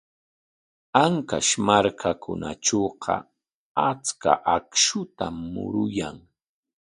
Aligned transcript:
Ancash 1.03 1.53
markakunatrawqa 1.65 3.15
achka 3.89 4.31
akshutam 4.55 5.35
muruyan. 5.51 6.17